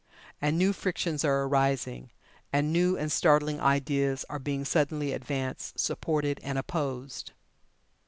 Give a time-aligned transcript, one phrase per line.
[0.41, 2.09] And new frictions are arising,
[2.51, 7.33] and new and startling ideas are being suddenly advanced, supported and opposed.